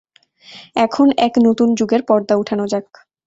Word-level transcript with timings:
এখন, 0.85 1.07
এক 1.17 1.33
নতুন 1.47 1.67
যুগের 1.75 2.01
পর্দা 2.07 2.33
উঠানো 2.35 2.65
যাক। 2.67 2.87